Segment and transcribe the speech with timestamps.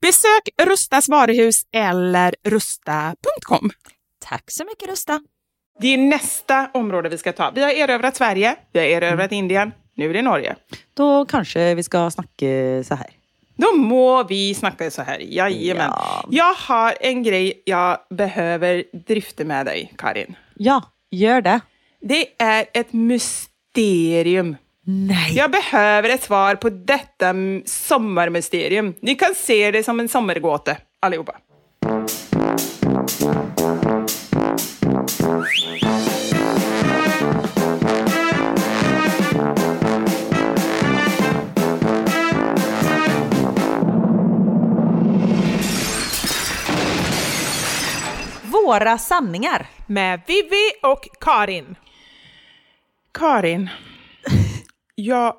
[0.00, 3.70] Besök Rustas varuhus eller rusta.com.
[4.24, 5.20] Tack så mycket Rusta.
[5.80, 7.50] Det är nästa område vi ska ta.
[7.54, 10.56] Vi har erövrat Sverige, vi har erövrat Indien, nu är det Norge.
[10.94, 12.46] Då kanske vi ska snacka
[12.84, 13.10] så här.
[13.56, 15.18] Då må vi snacka så här.
[15.18, 15.90] Jajamän.
[15.94, 16.24] Ja.
[16.30, 20.36] Jag har en grej jag behöver drifta med dig, Karin.
[20.54, 21.60] Ja, gör det.
[22.00, 24.56] Det är ett mysterium.
[24.88, 25.36] Nej.
[25.36, 27.34] Jag behöver ett svar på detta
[27.64, 28.94] sommarmysterium.
[29.00, 31.36] Ni kan se det som en sommargåta, allihopa.
[48.42, 49.66] Våra sanningar.
[49.86, 51.76] Med Vivi och Karin.
[53.14, 53.70] Karin,
[54.96, 55.34] jag,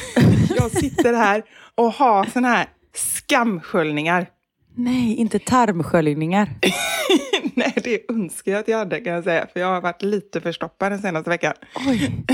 [0.56, 1.42] jag sitter här
[1.74, 4.26] och har såna här skamsköljningar.
[4.74, 6.50] Nej, inte tarmsköljningar.
[7.54, 10.40] Nej, det önskar jag att jag hade kan jag säga, för jag har varit lite
[10.40, 11.52] förstoppad den senaste veckan.
[11.88, 12.24] Oj.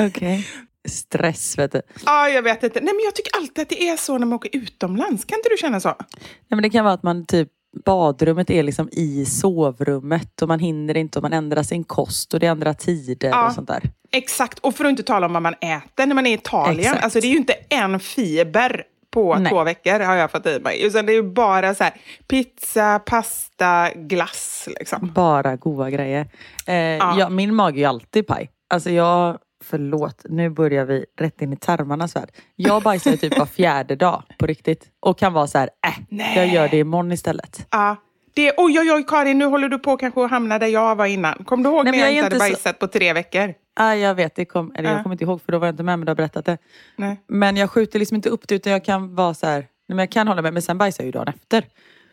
[0.00, 0.46] Okej.
[0.88, 1.82] Stress, vet du.
[2.06, 2.80] Ja, jag vet inte.
[2.80, 5.24] Nej, men jag tycker alltid att det är så när man åker utomlands.
[5.24, 5.88] Kan inte du känna så?
[5.88, 7.48] Nej, men det kan vara att man typ
[7.84, 12.40] badrummet är liksom i sovrummet och man hinner inte och man ändrar sin kost och
[12.40, 13.46] det är andra tider Ja.
[13.46, 13.82] och sånt där.
[14.12, 16.80] Exakt, och för att inte tala om vad man äter när man är i Italien.
[16.80, 17.04] Exakt.
[17.04, 19.50] Alltså det är ju inte en fiber på Nej.
[19.50, 20.82] två veckor har jag fått i mig.
[20.82, 21.92] Utan det är ju bara så här
[22.28, 25.12] pizza, pasta, glass liksom.
[25.14, 26.26] Bara goda grejer.
[26.66, 27.28] Eh, ja.
[27.28, 28.50] min mage är ju alltid paj.
[28.70, 32.30] Alltså jag, förlåt, nu börjar vi rätt in i tarmarnas värld.
[32.56, 34.86] Jag bajsar typ var fjärde dag på riktigt.
[35.00, 37.66] Och kan vara så här, äh, jag gör det imorgon istället.
[37.70, 37.96] Ja.
[38.34, 41.06] Det, oj, oj, oj, Karin, nu håller du på kanske att hamna där jag var
[41.06, 41.44] innan.
[41.44, 43.54] Kommer du ihåg Nej, när jag jag inte hade inte så- bajsat på tre veckor?
[43.80, 44.94] Ah, jag vet, det kom, eller Ja.
[44.94, 46.58] jag kommer inte ihåg för då var jag inte med men du har berättat det.
[46.96, 47.20] Nej.
[47.28, 50.10] Men jag skjuter liksom inte upp det utan jag kan vara så här, men jag
[50.10, 51.64] kan hålla med men sen bajsar jag ju dagen efter.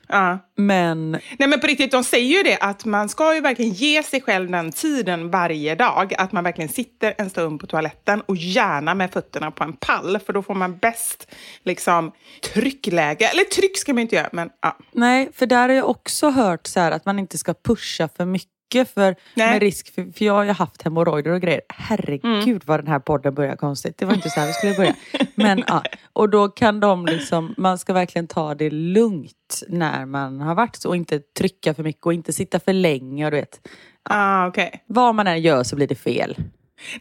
[0.08, 0.40] Ja.
[0.56, 4.04] Men Nej men på riktigt, de säger ju det att man ska ju verkligen ge
[4.04, 6.14] sig själv den tiden varje dag.
[6.18, 10.20] Att man verkligen sitter en stund på toaletten och gärna med fötterna på en pall.
[10.20, 11.32] För då får man bäst
[11.64, 12.12] liksom
[12.54, 13.26] tryckläge.
[13.26, 14.78] Eller tryck ska man inte göra, men ja.
[14.92, 18.26] nej, för där har jag också hört så här att man inte ska pusha för
[18.26, 19.52] mycket för Nej.
[19.52, 21.62] med risk för, för jag har ju haft hemorrojder och grejer.
[21.70, 22.60] Herregud Mm.
[22.66, 23.98] vad den här podden börjar konstigt.
[23.98, 24.96] Det var inte så här vi skulle börja.
[25.36, 30.42] Men ja, och då kan de liksom, man ska verkligen ta det lugnt när man
[30.42, 33.38] har varit så och inte trycka för mycket och inte sitta för länge och du
[33.38, 33.68] vet.
[34.10, 34.84] Ah, okej.
[34.88, 36.36] Vad man än gör så blir det fel.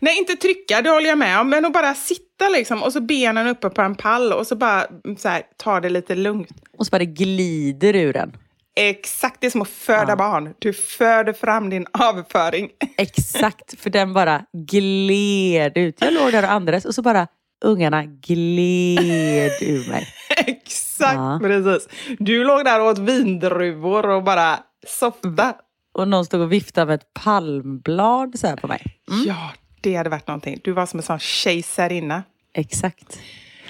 [0.00, 1.48] Nej, inte trycka, det håller jag med om.
[1.50, 4.86] Men att bara sitta liksom och så benen uppe på en pall och så bara
[5.18, 6.48] så här, ta det lite lugnt.
[6.78, 8.36] Och så bara det glider ur en.
[8.76, 10.54] Exakt, det är som att föda barn.
[10.58, 12.70] Du föder fram din avföring.
[12.98, 15.96] Exakt, för den bara gled ut.
[16.00, 17.26] Jag låg där och andades och så bara
[17.64, 20.06] ungarna gled ur mig.
[20.36, 21.38] Exakt, Ja.
[21.42, 21.88] precis.
[22.18, 25.54] Du låg där och åt vindruvor och bara softa.
[25.94, 28.82] Och någon stod och viftade med ett palmblad så här på mig.
[29.26, 29.50] Ja,
[29.80, 30.60] det hade varit någonting.
[30.64, 32.22] Du var som en sån kejsarinna.
[32.54, 33.18] Exakt.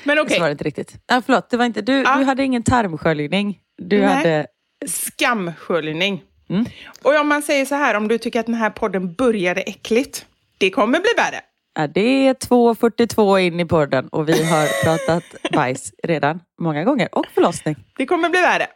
[0.04, 0.94] Men okej, Så var det inte riktigt.
[1.06, 2.16] Ja, förlåt, det var inte, du, Ja.
[2.16, 3.58] du hade ingen tarmsköljning.
[3.78, 4.06] Du Nej.
[4.14, 4.46] hade...
[4.88, 6.22] skamsköljning.
[6.48, 6.66] Mm.
[7.02, 10.26] Och om man säger så här, om du tycker att den här podden började äckligt,
[10.58, 11.40] det kommer bli värre.
[11.74, 17.08] Ja, det är 2.42 in i podden och vi har pratat bajs redan många gånger.
[17.12, 17.76] Och förlossning.
[17.96, 18.66] Det kommer bli värre.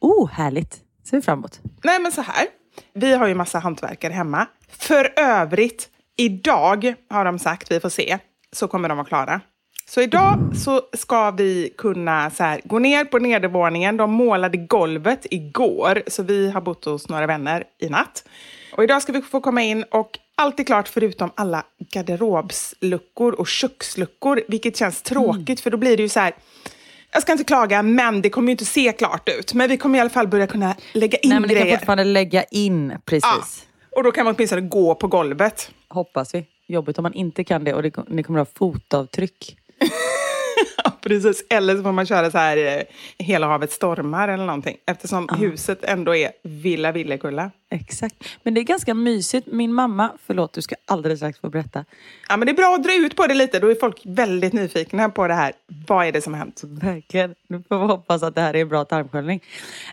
[0.00, 0.80] Oh, härligt.
[1.10, 1.60] Ser vi fram emot.
[1.84, 2.46] Nej, men så här.
[2.94, 4.46] Vi har ju massa hantverkare hemma.
[4.68, 8.18] För övrigt, idag har de sagt, vi får se,
[8.52, 9.40] så kommer de vara klara.
[9.88, 13.96] Så idag så ska vi kunna så här, gå ner på nedervåningen.
[13.96, 18.24] De målade golvet igår, så vi har bott hos några vänner i natt.
[18.72, 21.62] Och idag ska vi få komma in och allt är klart förutom alla
[21.94, 26.32] garderobsluckor och köksluckor, vilket känns tråkigt för då blir det ju så här
[27.12, 29.54] jag ska inte klaga, men det kommer ju inte se klart ut.
[29.54, 31.76] Men vi kommer i alla fall börja kunna lägga in Nej, men det kan grejer.
[31.76, 33.22] fortfarande lägga in, precis.
[33.24, 33.96] Ja.
[33.96, 35.70] Och då kan man åtminstone gå på golvet.
[35.88, 36.46] Hoppas vi.
[36.66, 39.56] Jobbigt om man inte kan det och det, ni kommer att ha fotavtryck.
[41.08, 41.44] Precis.
[41.50, 42.82] Eller så får man köra så här eh,
[43.18, 44.76] Hela havet stormar eller någonting.
[44.86, 47.50] Eftersom huset ändå är Villa Villekulla.
[47.70, 48.16] Exakt.
[48.42, 49.46] Men det är ganska mysigt.
[49.46, 51.84] Min mamma, förlåt du ska alldeles strax få berätta.
[52.28, 53.58] Ja, men det är bra att dra ut på det lite.
[53.58, 55.52] Då är folk väldigt nyfikna på det här.
[55.86, 56.62] Vad är det som har hänt?
[56.64, 57.34] Verkligen.
[57.48, 59.42] Nu får vi hoppas att det här är en bra tarmsköljning.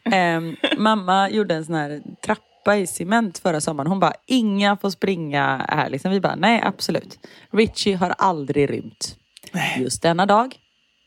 [0.04, 3.88] Ehm, mamma gjorde en sån här trappa i cement förra sommaren.
[3.88, 5.90] Hon bara, inga får springa här.
[5.90, 6.12] Liksom.
[6.12, 7.20] Vi bara, nej absolut.
[7.52, 9.16] Richie har aldrig rymt.
[9.78, 10.56] Just denna dag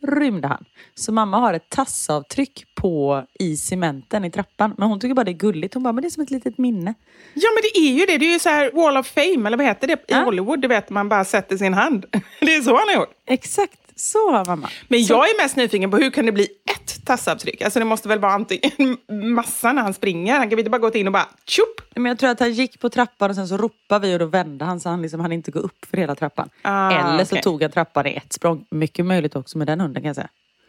[0.03, 0.65] rymde han.
[0.95, 4.75] Så mamma har ett tassavtryck på i cementen i trappan.
[4.79, 5.75] Men hon tycker bara det är gulligt.
[5.75, 6.95] Hon bara, men det är som ett litet minne.
[7.35, 8.19] Ja, men det är ju det.
[8.19, 9.93] Det är ju så här Wall of Fame, eller vad heter det?
[9.93, 10.23] I Ja.
[10.25, 12.05] Hollywood, det vet man bara sätter sin hand.
[12.41, 13.11] Det är så han har gjort.
[13.27, 14.71] Exakt, så mamma.
[14.89, 17.63] Men jag är mest nyfiken på hur kan det bli ett tassavtryck?
[17.63, 18.97] Alltså det måste väl vara antingen
[19.35, 20.33] massa när han springer.
[20.33, 21.81] Han kan väl inte bara gått in och bara tjopp!
[21.95, 24.27] Men jag tror att han gick på trappan och sen så ropade vi och då
[24.27, 26.49] vände han så han liksom hann inte gå upp för hela trappan.
[26.63, 27.43] Ah, Eller så okej.
[27.43, 28.65] tog han trappan i ett språng.
[28.71, 30.29] Mycket möjligt också med den hunden kan jag säga.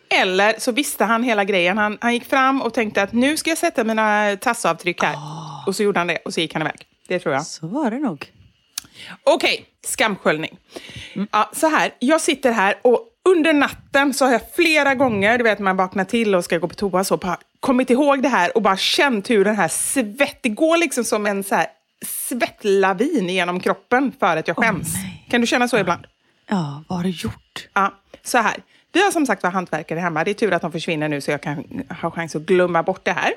[0.09, 1.77] Eller så visste han hela grejen.
[1.77, 5.15] Han, han gick fram och tänkte att nu ska jag sätta mina tassavtryck här.
[5.67, 6.85] Och så gjorde han det och så gick han iväg.
[7.07, 7.45] Det tror jag.
[7.45, 8.31] Så var det nog.
[9.23, 10.57] Okej, skamsköljning.
[11.31, 15.43] Ja, så här, jag sitter här och under natten så har jag flera gånger, du
[15.43, 18.55] vet man vaknar till och ska gå på toa så, bara kommit ihåg det här
[18.55, 21.67] och bara känt hur den här svett, det går liksom som en så här
[22.05, 24.87] svettlavin genom kroppen för att jag skäms.
[25.29, 26.07] kan du känna så ibland?
[26.47, 27.67] Ja, vad har du gjort?
[27.73, 28.57] Ja, så här.
[28.91, 30.23] Vi har som sagt var hantverkare hemma.
[30.23, 33.05] Det är tur att de försvinner nu så jag kan ha chans att glömma bort
[33.05, 33.33] det här.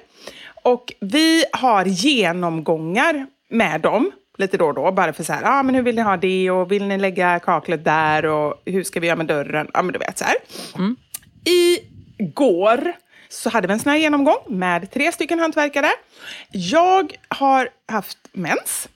[0.62, 4.92] Och vi har genomgångar med dem lite då och då.
[4.92, 7.38] Bara för så här, ah, men hur vill ni ha det och vill ni lägga
[7.40, 9.68] kaklet där och hur ska vi göra med dörren?
[9.74, 10.34] Ja, men du vet så här.
[12.18, 12.92] Igår
[13.28, 15.90] så hade vi en sån här genomgång med tre stycken hantverkare.
[16.50, 18.88] Jag har haft mens,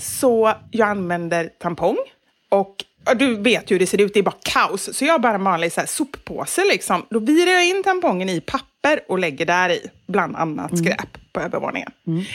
[0.00, 1.96] så jag använder tampong.
[2.48, 2.74] Och
[3.16, 4.96] du vet ju hur det ser ut, det är bara kaos.
[4.96, 6.64] Så jag har bara en vanlig så här soppåse.
[6.64, 7.06] Liksom.
[7.10, 11.40] Då virar jag in tampongen i papper och lägger där i, bland annat skräp på
[11.40, 11.90] övervåningen.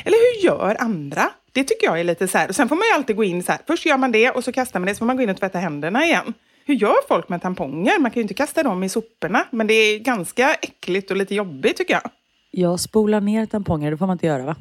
[0.06, 1.30] Eller hur gör andra?
[1.52, 2.50] Det tycker jag är lite så här.
[2.50, 3.62] Och sen får man ju alltid gå in så här.
[3.68, 5.38] Först gör man det och så kastar man det, så får man gå in och
[5.38, 6.34] tvätta händerna igen.
[6.66, 8.00] Hur gör folk med tamponger?
[8.00, 11.36] Man kan ju inte kasta dem i soporna, men det är ganska äckligt och lite
[11.36, 12.12] jobbigt tycker jag.
[12.52, 14.56] Jag spolar ner tamponger, det får man inte göra va?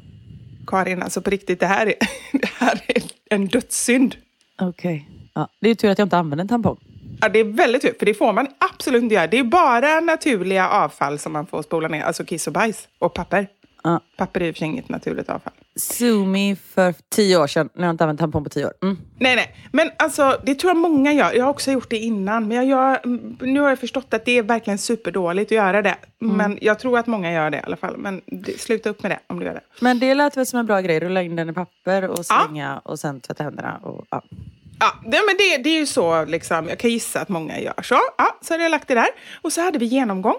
[0.66, 1.94] Karin, alltså på riktigt, det här är,
[2.32, 4.16] det här är en dödssynd.
[4.60, 5.08] Okej.
[5.34, 6.78] Ja, det är ju tur att jag inte använder en tampong.
[7.20, 9.26] Ja, det är väldigt tur, för det får man absolut inte göra.
[9.26, 13.14] Det är bara naturliga avfall som man får spola ner, alltså kiss och bajs och
[13.14, 13.46] papper.
[13.82, 14.00] Ja.
[14.16, 15.52] Papper är i och för sig inget naturligt avfall.
[15.76, 17.68] Sue me för tio år sedan.
[17.74, 18.72] Nu har jag inte använt tampong på tio år.
[18.82, 18.98] Mm.
[19.18, 19.56] Nej, nej.
[19.72, 21.32] Men alltså, det tror jag många gör.
[21.32, 22.48] Jag har också gjort det innan.
[22.48, 25.82] Men jag gör, mm, nu har jag förstått att det är verkligen superdåligt att göra
[25.82, 25.96] det.
[26.18, 27.96] Men jag tror att många gör det i alla fall.
[27.96, 29.62] Men det, sluta upp med det om du gör det.
[29.80, 31.00] Men det lät väl som en bra grej.
[31.00, 33.80] Rulla in den i papper och slänga och sen tvätta händerna.
[33.82, 34.22] Och, ja.
[34.80, 37.82] Ja, det, men det, det är ju så, liksom, jag kan gissa att många gör
[37.82, 37.98] så.
[38.18, 39.08] Ja, så hade jag lagt det där.
[39.42, 40.36] Och så hade vi genomgång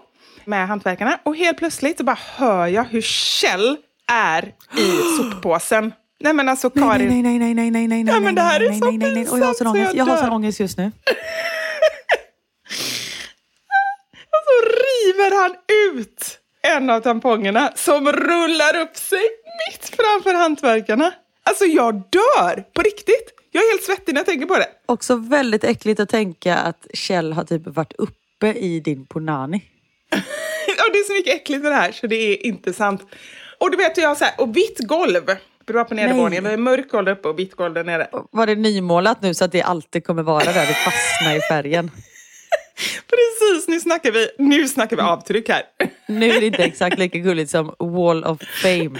[0.49, 1.19] med hantverkarna.
[1.23, 3.77] Och helt plötsligt så bara hör jag hur Kjell
[4.11, 4.87] är i
[5.17, 5.93] soppåsen.
[6.19, 7.07] Nej men alltså Karin.
[7.07, 8.97] Nej, nej, nej, nej, nej, nej, nej, Ja, men det här är nej, så nej,
[8.97, 9.27] nej, nej.
[9.29, 9.93] Och jag har sån pinsamt så ångest.
[9.95, 10.35] jag Jag har sån dör.
[10.35, 10.83] ångest just nu.
[14.31, 15.55] Och så river han
[15.93, 19.19] ut en av tampongerna som rullar upp sig
[19.69, 21.11] mitt framför hantverkarna.
[21.43, 23.33] Alltså jag dör, på riktigt.
[23.51, 24.67] Jag är helt svettig när jag tänker på det.
[24.85, 29.61] Också väldigt äckligt att tänka att Kjell har typ varit uppe i din punani.
[30.77, 33.01] Ja, det är så mycket äckligt med det här så det är inte sant.
[33.57, 35.25] Och du vet jag har så här, och vitt golv.
[35.65, 38.07] Du var på nedervåningen, vi har mörk golv uppe och vitt golv där nere.
[38.31, 40.67] Var det nymålat nu så att det alltid kommer vara där?
[40.67, 41.91] Det fastnar i färgen.
[43.09, 45.63] Precis, nu snackar vi, nu snackar vi avtryck här.
[46.07, 48.99] Nu är det inte exakt lika gulligt som Wall of Fame.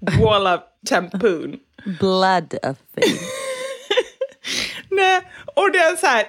[0.20, 1.58] Wall of Tampoon.
[2.00, 3.18] Blood of Fame.
[4.90, 5.20] Nej,
[5.54, 6.24] och det är så här,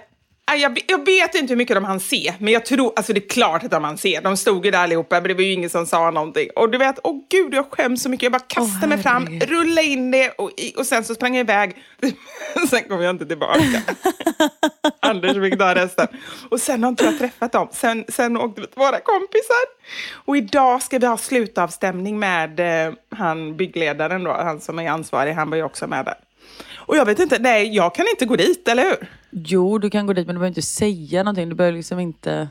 [0.55, 3.29] jag, jag vet inte hur mycket de hann se, men jag tror, alltså det är
[3.29, 4.19] klart att de hann se.
[4.19, 6.49] De stod ju där allihopa, men det var ju ingen som sa någonting.
[6.55, 8.23] Och du vet, åh gud, jag skäms så mycket.
[8.23, 11.43] Jag bara kastade oh, mig fram, rullade in det och, och sen så sprang jag
[11.43, 11.75] iväg.
[12.69, 13.81] sen kom jag inte tillbaka.
[14.99, 16.07] Anders fick ta resten.
[16.49, 17.67] Och sen har inte jag träffat dem.
[17.71, 19.65] Sen, sen åkte vi till våra kompisar.
[20.13, 25.33] Och idag ska vi ha slutavstämning med eh, han byggledaren då, han som är ansvarig,
[25.33, 26.30] han var ju också med där.
[26.91, 29.09] Och jag vet inte, nej, jag kan inte gå dit, eller hur?
[29.29, 31.49] Jo, du kan gå dit men du behöver inte säga någonting.
[31.49, 32.49] Du behöver liksom inte...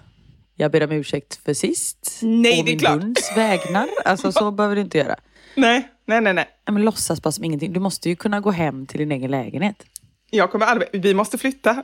[0.56, 2.18] Jag ber om ursäkt för sist.
[2.22, 2.92] Nej, det är klart.
[2.92, 3.88] Min bunds vägnar.
[4.04, 5.16] Alltså så behöver du inte göra.
[5.54, 6.34] Nej, nej, nej.
[6.34, 6.48] nej.
[6.70, 7.72] Men låtsas bara som ingenting.
[7.72, 9.84] Du måste ju kunna gå hem till din egen lägenhet.
[10.30, 11.02] Jag kommer aldrig...
[11.04, 11.82] Vi måste flytta.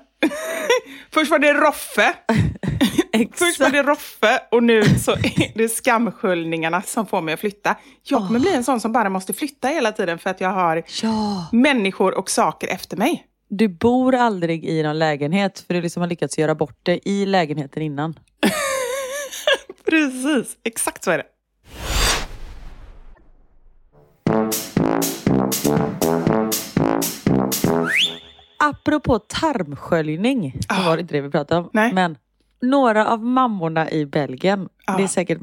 [1.13, 2.15] Först var det Roffe.
[3.35, 7.77] Först var det Roffe och nu så är det skamsköljningarna som får mig att flytta.
[8.03, 8.43] Jag kommer oh.
[8.43, 11.47] bli en sån som bara måste flytta hela tiden för att jag har ja.
[11.53, 13.27] människor och saker efter mig.
[13.49, 17.27] Du bor aldrig i någon lägenhet för du liksom har lyckats göra bort det i
[17.27, 18.19] lägenheten innan.
[19.87, 21.25] Precis, exakt så är det.
[28.59, 30.83] Apropå tarmsköljning, ah.
[30.85, 31.71] var det inte det vi pratade om.
[31.73, 31.93] Nej.
[31.93, 32.17] Men
[32.63, 34.97] några av mammorna i Belgien, ah.
[34.97, 35.39] det är säkert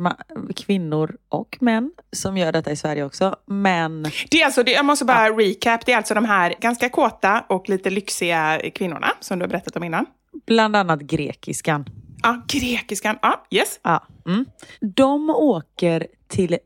[0.55, 4.03] kvinnor och män som gör detta i Sverige också, men...
[4.31, 5.37] Det är alltså, det, jag måste bara ah.
[5.37, 9.49] recap, det är alltså de här ganska kåta och lite lyxiga kvinnorna som du har
[9.49, 10.05] berättat om innan.
[10.45, 11.85] Bland annat grekiskan.
[12.23, 13.17] Ja, grekiskan.
[13.21, 13.79] Ja, yes.
[13.83, 14.07] Ja.
[14.25, 14.45] Mm.
[14.79, 16.57] De åker till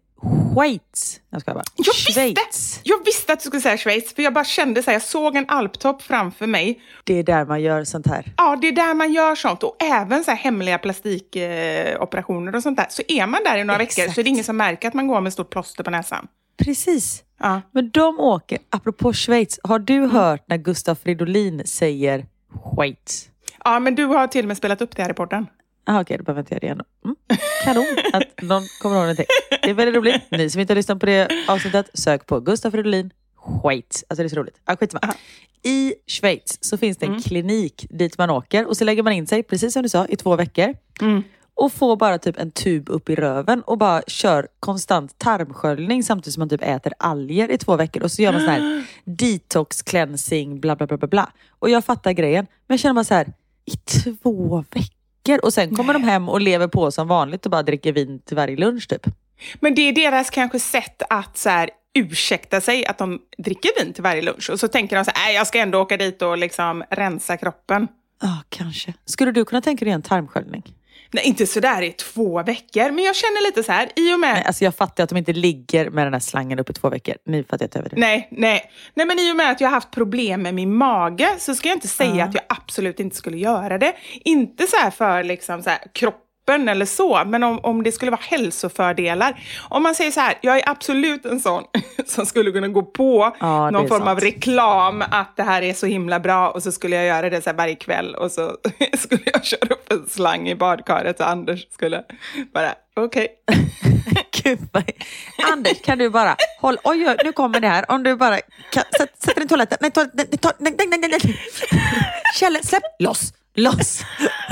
[0.57, 1.21] Schweiz.
[1.29, 1.63] Jag ska bara.
[1.75, 2.37] Jag Schweiz.
[2.37, 5.01] Visste, jag visste att du skulle säga Schweiz, för jag bara kände så här, jag
[5.01, 6.81] såg en alptopp framför mig.
[7.03, 8.33] Det är där man gör sånt här?
[8.37, 9.63] Ja, det är där man gör sånt.
[9.63, 12.85] Och även så här hemliga plastikoperationer och sånt där.
[12.89, 13.99] Så är man där i några Exakt.
[13.99, 16.27] veckor så är det ingen som märker att man går med stort plåster på näsan.
[16.57, 17.23] Precis.
[17.39, 17.61] Ja.
[17.71, 20.09] Men de åker, apropå Schweiz, har du mm.
[20.09, 22.25] hört när Gustaf Fridolin säger
[22.75, 23.29] Schweiz?
[23.63, 25.47] Ja, men du har till och med spelat upp det här i podden.
[25.89, 26.81] Ah, Okej, då behöver jag inte göra det igen.
[27.05, 27.15] Mm.
[27.63, 29.25] Kanon att någon kommer ihåg någonting.
[29.49, 30.21] Det är väldigt roligt.
[30.31, 34.05] Ni som inte har lyssnat på det avsnittet, sök på Gustaf Fridolin Schweiz.
[34.07, 34.61] Alltså det är så roligt.
[34.65, 35.13] Ah, skitsamma.
[35.63, 37.21] I Schweiz så finns det en mm.
[37.21, 40.15] klinik dit man åker och så lägger man in sig, precis som du sa, i
[40.15, 40.75] två veckor.
[41.01, 41.23] Mm.
[41.53, 46.33] Och får bara typ en tub upp i röven och bara kör konstant tarmsköljning samtidigt
[46.33, 48.03] som man typ äter alger i två veckor.
[48.03, 51.07] Och så gör man sån här detox cleansing, bla bla bla bla.
[51.07, 51.31] bla.
[51.59, 53.33] Och jag fattar grejen, men jag känner bara så här,
[53.65, 54.96] i två veckor?
[55.27, 58.19] Veckor och sen kommer de hem och lever på som vanligt och bara dricker vin
[58.19, 59.05] till varje lunch typ.
[59.59, 63.93] Men det är deras kanske sätt att så här, ursäkta sig att de dricker vin
[63.93, 64.49] till varje lunch.
[64.49, 67.87] Och så tänker de så här, jag ska ändå åka dit och liksom rensa kroppen.
[68.21, 68.93] Ja, oh, kanske.
[69.05, 70.63] Skulle du kunna tänka dig en tarmsköljning?
[71.11, 74.33] Nej, inte sådär i två veckor, men jag känner lite så här, i och med...
[74.33, 76.89] Nej, alltså jag fattar att de inte ligger med den här slangen uppe i två
[76.89, 77.15] veckor.
[77.25, 77.95] Nu fattar jag över det.
[77.95, 78.71] Nej, nej.
[78.93, 81.67] Nej, men i och med att jag har haft problem med min mage så ska
[81.67, 82.23] jag inte säga uh.
[82.23, 83.93] att jag absolut inte skulle göra det.
[84.23, 88.11] Inte så för liksom så här, kropp kroppen eller så, men om, om det skulle
[88.11, 89.39] vara hälsofördelar.
[89.69, 91.63] Om man säger så här, jag är absolut en sån
[92.05, 94.09] som skulle kunna gå på ja, någon form sant.
[94.09, 97.41] av reklam att det här är så himla bra och så skulle jag göra det
[97.41, 98.57] så varje kväll och så
[98.97, 102.03] skulle jag köra upp en slang i badkaret och Anders skulle
[102.53, 103.27] bara, okej.
[104.47, 104.83] Okay.
[105.51, 107.91] Anders, kan du bara, håll, oj, nu kommer det här.
[107.91, 108.39] Om du bara,
[108.71, 109.77] kan, sätt, sätt den i toaletten.
[109.81, 110.25] Nej, toaletten,
[110.59, 111.39] nej, nej, nej, nej, nej.
[112.35, 113.33] Kjell, släpp loss.
[113.57, 114.05] Loss!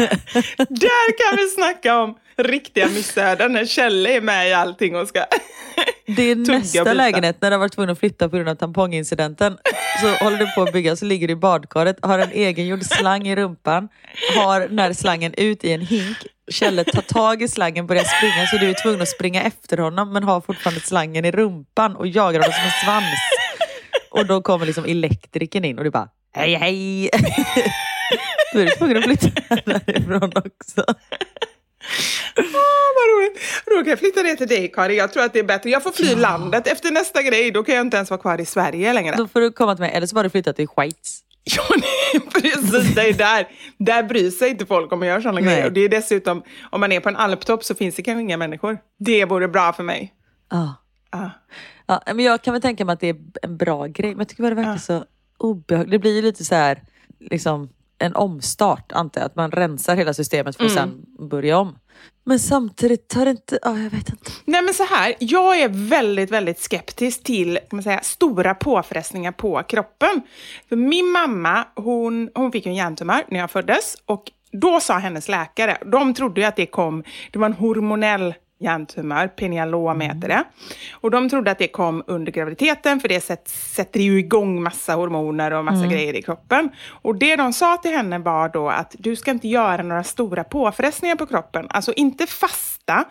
[0.58, 5.26] Där kan vi snacka om riktiga missöden när Kjell är med i allting och ska
[6.08, 9.58] Det är nästa lägenhet när du har varit tvungen att flytta på grund av tampongincidenten.
[10.02, 13.28] Så håller du på att bygga, så ligger du i badkaret, har en egengjord slang
[13.28, 13.89] i rumpan,
[14.36, 16.18] har den här slangen ut i en hink.
[16.52, 20.13] Kjelle tar tag i slangen, börjar springa så du är tvungen att springa efter honom
[20.13, 23.20] men har fortfarande slangen i rumpan och jagar honom som en svans.
[24.12, 27.10] Och då kommer liksom elektrikern in och du bara hej hej.
[28.56, 30.82] Då är du tvungen att flytta därifrån också.
[32.38, 33.39] Oh, vad roligt.
[33.65, 34.98] Då kan jag flytta ner till dig Karin.
[34.98, 35.70] Jag tror att det är bättre.
[35.70, 36.18] Jag får fly ja.
[36.18, 37.52] landet efter nästa grej.
[37.52, 39.15] Då kan jag inte ens vara kvar i Sverige längre.
[39.15, 39.91] Då får du komma till mig.
[39.91, 41.22] Eller så får du flytta till Schweiz.
[41.44, 41.63] Ja,
[42.34, 42.96] precis.
[42.96, 43.48] Det är där.
[43.78, 45.65] Där bryr sig inte folk om att göra sådana grejer.
[45.65, 48.38] Och det är dessutom, om man är på en alptopp så finns det kanske inga
[48.38, 48.78] människor.
[49.00, 50.13] Det vore bra för mig.
[50.50, 50.76] Ja.
[51.10, 51.30] Ah.
[51.88, 52.02] ja.
[52.06, 54.10] men jag kan väl tänka mig att det är en bra grej.
[54.10, 54.78] Men jag tycker bara det verkar ah.
[54.78, 55.06] så
[55.38, 55.91] obehagligt.
[55.91, 56.82] Det blir ju lite så här,
[57.20, 59.25] liksom en omstart antar jag.
[59.25, 60.84] Att man rensar hela systemet för att mm.
[60.84, 61.75] sen börja om.
[62.23, 63.60] Men samtidigt tar det inte...
[63.63, 64.31] Oh, jag vet inte.
[64.45, 69.31] Nej men så här, jag är väldigt, väldigt skeptisk till kan man säga, stora påfrestningar
[69.31, 70.21] på kroppen.
[70.69, 75.29] För min mamma, hon, hon fick en hjärntumör när jag föddes och Då sa hennes
[75.29, 80.10] läkare, de trodde ju att det kom, det var en hormonell hjärntumör, penialom mm.
[80.10, 80.44] heter det.
[80.91, 85.54] Och de trodde att det kom under graviditeten för det sätter ju igång massa hormoner
[85.54, 85.89] och massa mm.
[85.89, 86.70] grejer i kroppen.
[86.88, 90.44] Och det de sa till henne var då att du ska inte göra några stora
[90.44, 91.68] påfrestningar på kroppen.
[91.70, 93.06] Alltså inte fasta,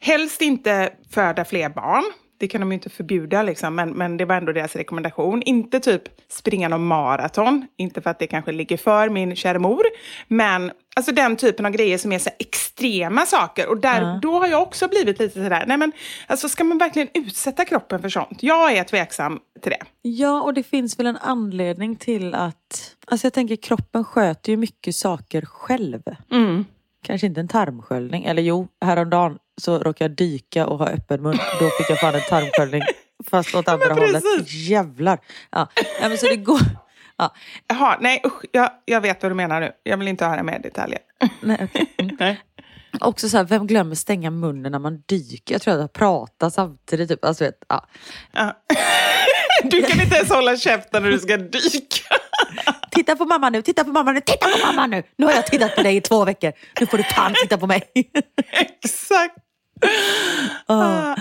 [0.00, 2.04] helst inte föda fler barn
[2.38, 5.42] det kan de ju inte förbjuda, liksom, men, men det var ändå deras rekommendation.
[5.42, 9.82] Inte typ springa någon maraton, inte för att det kanske ligger för min kära mor,
[10.28, 13.68] men alltså den typen av grejer som är så extrema saker.
[13.68, 14.20] Och där, mm.
[14.20, 15.92] då har jag också blivit lite sådär, nej men
[16.26, 18.42] alltså ska man verkligen utsätta kroppen för sånt?
[18.42, 19.82] Jag är tveksam till det.
[20.02, 24.56] Ja, och det finns väl en anledning till att, alltså jag tänker kroppen sköter ju
[24.56, 26.02] mycket saker själv.
[26.30, 26.64] Mm.
[27.06, 31.38] Kanske inte en tarmsköljning, eller jo, häromdagen så råkade jag dyka och ha öppen mun.
[31.60, 32.82] Då fick jag fan en tarmsköljning.
[33.30, 34.24] Fast åt andra hållet.
[34.46, 35.18] Jävlar.
[35.50, 35.68] Ja.
[36.00, 36.60] ja, men så det går...
[37.16, 37.34] Ja.
[37.68, 39.72] Jaha, nej usch, jag, jag vet vad du menar nu.
[39.82, 40.98] Jag vill inte höra mer detaljer.
[41.40, 41.86] Nej, okay.
[41.98, 42.16] mm.
[42.20, 42.40] nej.
[43.00, 45.54] Också så här, vem glömmer stänga munnen när man dyker?
[45.54, 47.08] Jag tror att jag pratar samtidigt.
[47.08, 47.24] Typ.
[47.24, 47.86] Alltså, vet, ja.
[48.32, 48.62] ja.
[49.64, 52.05] Du kan inte ens hålla käften när du ska dyka.
[52.96, 55.02] Titta på mamma nu, titta på mamma nu, titta på mamma nu!
[55.16, 56.52] Nu har jag tittat på dig i två veckor.
[56.80, 57.82] Nu får du fan titta på mig.
[58.84, 59.36] Exakt.
[60.68, 61.14] Oh.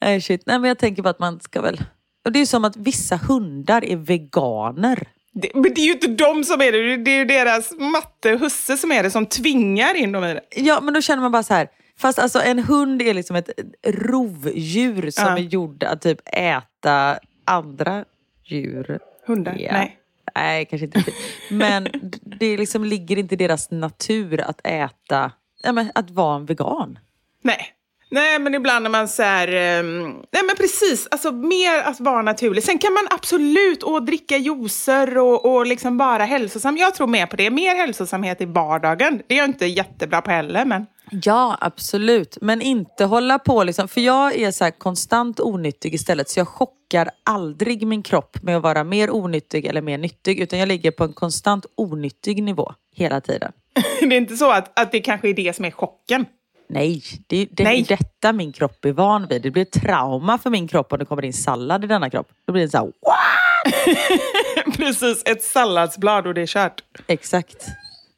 [0.00, 0.42] Nej, shit.
[0.46, 1.84] Nej, men jag tänker på att man ska väl...
[2.24, 5.08] Och det är som att vissa hundar är veganer.
[5.32, 8.30] Det, men det är ju inte de som är det, det är ju deras matte
[8.30, 10.42] husse som är det, som tvingar in dem i det.
[10.56, 11.68] Ja, men då känner man bara så här.
[11.98, 13.50] Fast alltså en hund är liksom ett
[13.86, 15.38] rovdjur som ja.
[15.38, 18.04] är gjord att typ äta andra
[18.44, 18.98] djur.
[19.26, 19.56] Hundar?
[19.58, 19.72] Ja.
[19.72, 19.98] Nej.
[20.34, 21.14] Nej, kanske inte riktigt.
[21.50, 21.88] Men
[22.22, 25.32] det liksom ligger inte i deras natur att äta,
[25.62, 26.98] ja, men att vara en vegan.
[27.42, 27.74] Nej.
[28.10, 32.22] Nej, men ibland när man säger um, ehm, nej men precis, alltså mer att vara
[32.22, 32.64] naturlig.
[32.64, 36.76] Sen kan man absolut och dricka juicer och, och liksom vara hälsosam.
[36.76, 37.50] Jag tror mer på det.
[37.50, 39.22] Mer hälsosamhet i vardagen.
[39.26, 40.86] Det är jag inte jättebra på heller, men...
[41.10, 42.38] Ja, absolut.
[42.40, 43.88] Men inte hålla på liksom.
[43.88, 46.28] För jag är så konstant onyttig istället.
[46.28, 50.40] Så jag chockar aldrig min kropp med att vara mer onyttig eller mer nyttig.
[50.40, 53.52] Utan jag ligger på en konstant onyttig nivå hela tiden.
[54.00, 56.26] det är inte så att, att det kanske är det som är chocken?
[56.68, 57.80] Nej, det, det Nej.
[57.80, 59.42] är detta min kropp är van vid.
[59.42, 62.28] Det blir ett trauma för min kropp om det kommer in sallad i denna kropp.
[62.46, 62.92] Då blir det så här,
[64.76, 66.82] Precis, ett salladsblad och det är kört.
[67.06, 67.66] Exakt.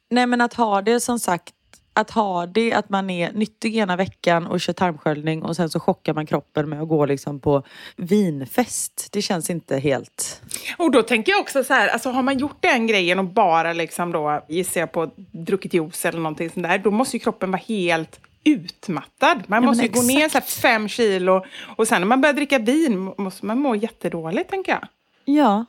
[0.09, 1.54] Nej men att ha det som sagt
[1.95, 5.79] att ha det, att man är nyttig ena veckan och kör tarmsköljning och sen så
[5.79, 7.63] chockar man kroppen med att gå liksom på
[7.95, 9.09] vinfest.
[9.11, 10.41] Det känns inte helt...
[10.77, 13.73] Och då tänker jag också så här, alltså har man gjort den grejen och bara
[13.73, 17.51] liksom då, gissar jag på, druckit juice eller någonting sånt där, då måste ju kroppen
[17.51, 19.43] vara helt utmattad.
[19.47, 21.45] Man ja, måste ju gå ner så fem kilo
[21.77, 24.87] och sen när man börjar dricka vin måste man må jättedåligt, tänker jag.
[25.25, 25.65] Ja.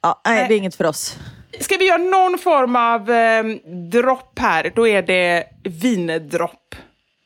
[0.00, 1.18] Ja, nej, det är inget för oss.
[1.60, 3.44] Ska vi göra någon form av eh,
[3.90, 6.74] dropp här, då är det vindropp.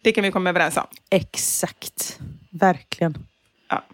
[0.02, 0.86] Det kan vi komma överens om.
[1.10, 2.18] Exakt.
[2.52, 3.26] Verkligen.
[3.68, 3.84] Ja.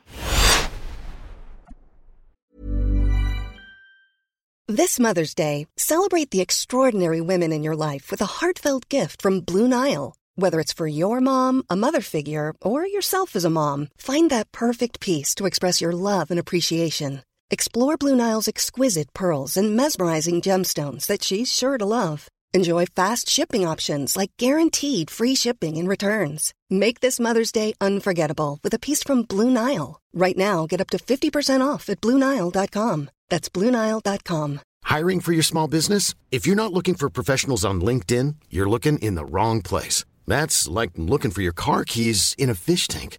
[4.77, 9.40] This Mother's Day, celebrate the extraordinary women in your life with a heartfelt gift from
[9.40, 10.16] Blue Nile.
[10.38, 14.53] Whether it's for your mom, a mother figure, or yourself as a mom, find that
[14.53, 17.20] perfect piece to express your love and appreciation.
[17.48, 22.28] Explore Blue Nile's exquisite pearls and mesmerizing gemstones that she's sure to love.
[22.52, 26.52] Enjoy fast shipping options like guaranteed free shipping and returns.
[26.70, 30.00] Make this Mother's Day unforgettable with a piece from Blue Nile.
[30.12, 33.11] Right now, get up to 50% off at BlueNile.com.
[33.28, 34.61] That's BlueNile.com.
[34.82, 36.14] Hiring for your small business?
[36.32, 40.04] If you're not looking for professionals on LinkedIn, you're looking in the wrong place.
[40.26, 43.18] That's like looking for your car keys in a fish tank.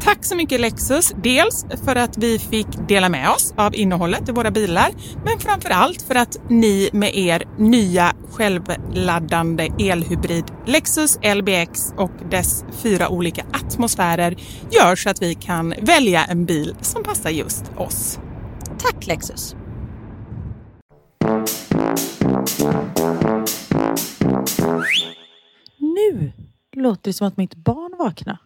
[0.00, 4.32] Tack så mycket Lexus, dels för att vi fick dela med oss av innehållet i
[4.32, 4.90] våra bilar,
[5.24, 12.64] men framför allt för att ni med er nya självladdande elhybrid Lexus LBX och dess
[12.82, 14.36] fyra olika atmosfärer
[14.70, 18.18] gör så att vi kan välja en bil som passar just oss.
[18.78, 19.54] Tack Lexus!
[25.78, 26.32] Nu
[26.76, 28.38] låter det som att mitt barn vaknar.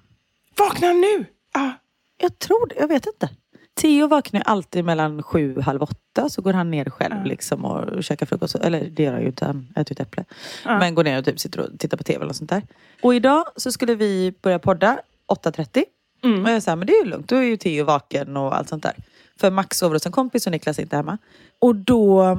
[0.58, 1.26] Vakna nu!
[1.52, 1.70] Ah,
[2.18, 3.28] Jag tror det, jag vet inte.
[3.74, 6.28] Theo vaknar alltid mellan sju och halv åtta.
[6.28, 7.24] Så går han ner själv ja.
[7.24, 8.54] liksom och käkar frukost.
[8.54, 10.24] Eller det gör han ju inte, han äter ju ett äpple.
[10.64, 10.78] Ja.
[10.78, 12.62] Men går ner och typ sitter och tittar på tv eller sånt där.
[13.02, 15.84] Och idag så skulle vi börja podda 8.30.
[16.22, 16.44] Mm.
[16.44, 17.28] Och jag sa, men det är ju lugnt.
[17.28, 18.94] Då är ju Theo vaken och allt sånt där.
[19.36, 21.18] För Max sover hos en kompis och Niklas är inte hemma.
[21.58, 22.38] Och då,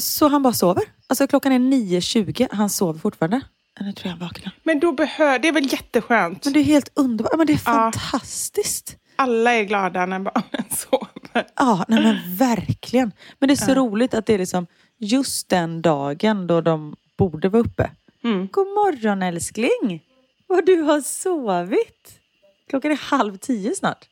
[0.00, 0.82] så han bara sover.
[1.06, 3.40] Alltså klockan är 9.20, han sover fortfarande.
[3.80, 4.52] Nu tror jag han vaknar.
[4.62, 6.44] Men då behöver, det är väl jätteskönt?
[6.44, 7.36] Men det är helt underbart.
[7.36, 8.96] Men det är fantastiskt.
[9.16, 11.46] Alla är glada när barnen sover.
[11.56, 13.12] Ja, nej men verkligen.
[13.38, 13.74] Men det är så ja.
[13.74, 14.66] roligt att det är liksom
[14.98, 17.90] just den dagen då de borde vara uppe.
[18.24, 18.48] Mm.
[18.52, 20.02] God morgon älskling!
[20.46, 22.20] Vad du har sovit.
[22.68, 24.08] Klockan är halv tio snart.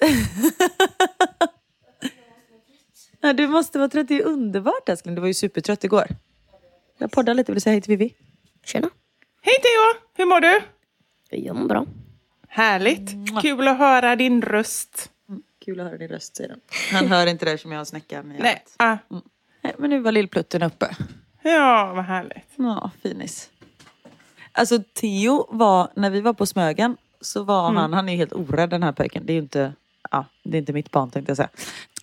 [3.24, 4.08] Ja, du måste vara trött.
[4.08, 5.14] Det är underbart älskling.
[5.14, 6.06] Du var ju supertrött igår.
[6.98, 7.52] Jag poddar lite.
[7.52, 8.14] Vill du säga hej till Vivi?
[8.64, 8.90] Tjena.
[9.52, 10.06] Hej Theo!
[10.16, 10.60] Hur mår du?
[11.30, 11.86] Jag mår bra.
[12.48, 13.10] Härligt.
[13.42, 15.10] Kul att höra din röst.
[15.28, 15.42] Mm.
[15.64, 16.60] Kul att höra din röst, säger han.
[16.92, 18.64] Han hör inte det som jag har snäckan i Nej.
[18.76, 18.96] Ah.
[19.10, 19.22] Mm.
[19.60, 19.74] Nej.
[19.78, 20.96] Men nu var lillplutten uppe.
[21.42, 22.48] Ja, vad härligt.
[22.56, 23.50] Ja, finis.
[24.52, 27.76] Alltså Theo var, när vi var på Smögen, så var mm.
[27.76, 29.26] han, han är helt orädd den här pojken.
[29.26, 29.72] Det är ju inte,
[30.10, 31.50] ja, det är inte mitt barn tänkte jag säga.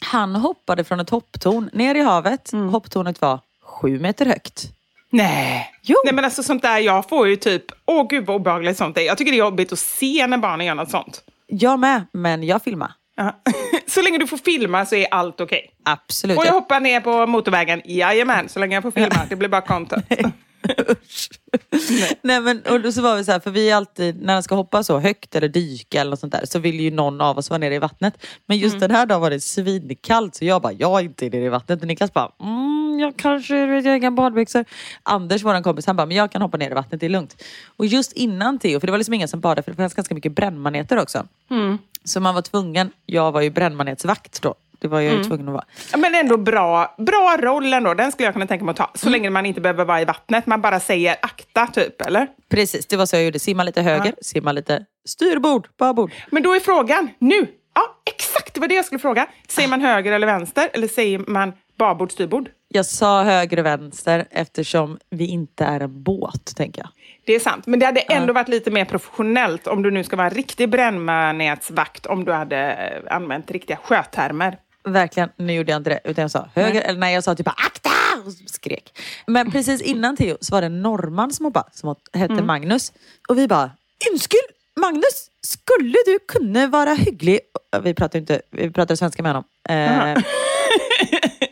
[0.02, 2.54] Han hoppade från ett hopptorn ner i havet.
[2.54, 2.70] Mm.
[2.70, 4.79] Hopptornet var sju meter högt.
[5.12, 5.72] Nej.
[5.82, 5.96] Jo.
[6.06, 9.02] Nej men alltså sånt där, jag får ju typ, åh gud vad obehagligt sånt är.
[9.02, 11.22] Jag tycker det är jobbigt att se när barnen gör något sånt.
[11.48, 12.92] Jag med, men jag filmar.
[13.88, 15.60] så länge du får filma så är allt okej?
[15.60, 15.94] Okay.
[15.94, 16.36] Absolut.
[16.36, 17.82] Får jag hoppa ner på motorvägen?
[17.86, 19.26] Jajamän, så länge jag får filma.
[19.30, 20.06] Det blir bara content.
[22.22, 22.42] Nej.
[22.42, 24.84] men och så var vi så här, för vi är alltid, när man ska hoppa
[24.84, 27.58] så högt eller dyka eller något sånt där så vill ju någon av oss vara
[27.58, 28.14] nere i vattnet.
[28.46, 28.80] Men just mm.
[28.80, 31.82] den här dagen var det svinkallt så jag bara, jag är inte nere i vattnet.
[31.82, 34.66] Och Niklas bara, mm, jag kanske, jag har inga badbyxor.
[35.04, 37.44] Anders, vår kompis, han bara, men jag kan hoppa ner i vattnet, det är lugnt.
[37.78, 40.16] Och just innan Theo, för det var liksom ingen som badade för det fanns ganska
[40.16, 41.28] mycket brännmaneter också.
[41.50, 41.78] Mm.
[42.04, 44.56] Så man var tvungen, jag var ju brännmanetsvakt då.
[44.80, 45.28] Det var jag ju mm.
[45.28, 45.66] tvungen att vara.
[45.98, 47.94] Men ändå bra, bra roll ändå.
[47.94, 48.92] Den skulle jag kunna tänka mig att ta.
[48.96, 49.12] Så mm.
[49.12, 50.46] länge man inte behöver vara i vattnet.
[50.46, 52.28] Man bara säger akta typ, eller?
[52.50, 53.40] Precis, det var så jag gjorde.
[53.40, 54.22] Simma lite höger, ja.
[54.22, 56.12] simma lite styrbord, babord.
[56.32, 57.48] Men då är frågan, nu!
[57.76, 59.28] Ja, exakt, det var det jag skulle fråga.
[59.48, 60.70] Säger man höger eller vänster?
[60.74, 62.50] Eller säger man babord, styrbord?
[62.68, 66.90] Jag sa höger och vänster eftersom vi inte är en båt, tänker jag.
[67.26, 70.16] Det är sant, men det hade ändå varit lite mer professionellt om du nu ska
[70.16, 74.58] vara en riktig brännmanetsvakt, om du hade använt riktiga sjötermer.
[74.84, 76.00] Verkligen, nu gjorde jag inte det.
[76.04, 76.84] Utan jag sa höger, nej.
[76.84, 77.90] eller nej jag sa typ akta!
[78.26, 79.00] Och skrek.
[79.28, 82.46] Men precis innan Theo så var det en norrman som hoppade, som hette mm.
[82.46, 82.94] Magnus.
[83.30, 83.72] Och vi bara,
[84.12, 87.40] Undskyld Magnus, skulle du kunna vara hygglig?
[87.84, 89.44] Vi pratar inte, vi pratar svenska med honom.
[89.70, 90.24] Eh,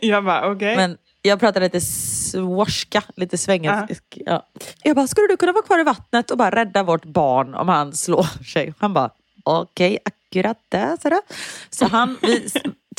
[0.00, 0.54] jag bara, okej.
[0.54, 0.76] Okay.
[0.76, 4.04] Men jag pratar lite svorska, lite svengelsk.
[4.26, 4.46] Ja.
[4.82, 7.68] Jag bara, skulle du kunna vara kvar i vattnet och bara rädda vårt barn om
[7.68, 8.74] han slår sig?
[8.78, 9.10] Han bara,
[9.44, 11.20] okej, okay, akkurat där.
[11.70, 12.48] Så han, vi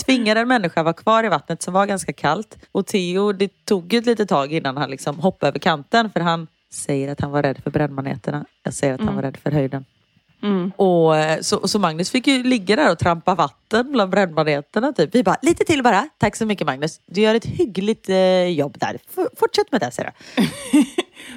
[0.06, 2.58] tvingade en människa att vara kvar i vattnet som var ganska kallt.
[2.72, 6.20] Och Theo, det tog ju ett litet tag innan han liksom hoppade över kanten för
[6.20, 8.46] han säger att han var rädd för brännmaneterna.
[8.64, 9.08] Jag säger att mm.
[9.08, 9.86] han var rädd för höjden.
[10.44, 10.72] Mm.
[10.76, 14.94] Och, eh, så, så Magnus fick ju ligga där och trampa vatten bland brännmaneterna.
[14.94, 15.16] Typ.
[15.16, 16.10] Vi bara, lite till bara.
[16.18, 17.00] Tack så mycket Magnus.
[17.06, 18.96] Du gör ett hyggligt eh, jobb där.
[18.96, 20.14] F fortsätt med det, säger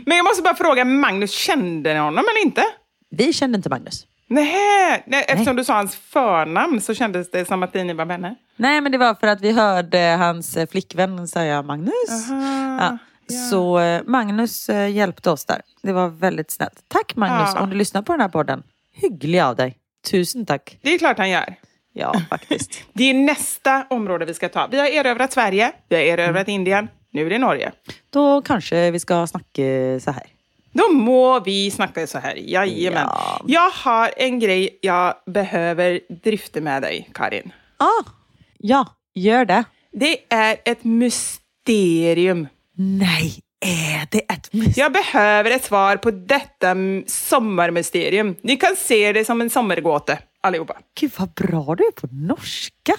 [0.06, 2.62] Men jag måste bara fråga, Magnus, kände ni honom eller inte?
[3.10, 4.06] Vi kände inte Magnus.
[4.32, 8.36] Nej, nej, eftersom du sa hans förnamn så kändes det som att ni var vänner.
[8.56, 12.30] Nej, men det var för att vi hörde hans eh, flickvän säga Magnus.
[12.30, 12.98] Aha, ja.
[13.26, 13.50] Ja.
[13.50, 15.60] Så eh, Magnus eh, hjälpte oss där.
[15.82, 16.84] Det var väldigt snällt.
[16.88, 17.60] Tack Magnus ja.
[17.60, 18.62] om du lyssnar på den här podden.
[18.92, 19.76] Hygglig av dig.
[20.10, 20.78] Tusen tack.
[20.82, 21.54] Det är klart han gör.
[21.92, 22.82] Ja, faktiskt.
[22.92, 24.68] det är nästa område vi ska ta.
[24.70, 26.54] Vi har erövrat Sverige, vi har erövrat mm.
[26.54, 27.72] Indien, nu är det Norge.
[28.10, 29.62] Då kanske vi ska snacka
[30.00, 30.26] så här.
[30.72, 32.34] Då må vi snacka så här.
[32.34, 33.08] Jajamän.
[33.10, 33.40] Ja.
[33.46, 37.52] Jag har en grej jag behöver drifta med dig, Karin.
[37.76, 38.10] Ah,
[38.58, 39.64] ja, gör det.
[39.92, 42.48] Det är ett mysterium.
[42.76, 44.74] Nej, är det ett mysterium?
[44.76, 48.36] Jag behöver ett svar på detta sommarmysterium.
[48.42, 50.76] Ni kan se det som en sommargåta, allihopa.
[51.00, 52.92] Gud vad bra du är på norska.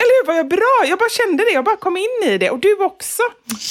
[0.00, 0.84] Eller hur, vad jag bra?
[0.88, 2.50] Jag bara kände det, jag bara kom in i det.
[2.50, 3.22] Och du också.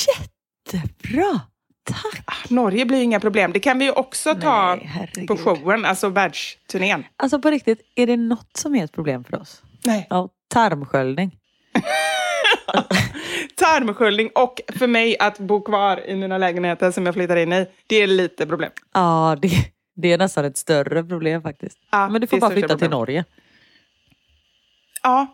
[0.07, 1.41] Jättebra.
[1.83, 2.23] Tack.
[2.25, 3.51] Ah, Norge blir inga problem.
[3.53, 7.05] Det kan vi ju också ta Nej, på showen, alltså världsturnén.
[7.17, 9.63] Alltså på riktigt, är det något som är ett problem för oss?
[9.85, 10.07] Nej.
[10.09, 11.35] Ja, tarmsköljning.
[13.55, 17.67] tarmsköljning och för mig att bo kvar i mina lägenheter som jag flyttar in i.
[17.87, 18.71] Det är lite problem.
[18.93, 19.51] Ja, det,
[19.95, 21.77] det är nästan ett större problem faktiskt.
[21.91, 22.79] Ja, Men du får bara flytta problem.
[22.79, 23.25] till Norge.
[25.03, 25.27] Ja,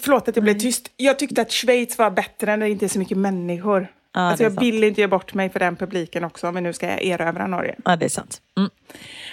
[0.00, 0.90] förlåt att jag blev tyst.
[0.96, 3.88] Jag tyckte att Schweiz var bättre när det inte är så mycket människor.
[4.14, 6.72] Ja, alltså, jag vill inte ge bort mig för den publiken också om vi nu
[6.72, 7.74] ska erövra Norge.
[7.84, 8.40] Ja, det är sant.
[8.56, 8.70] Mm.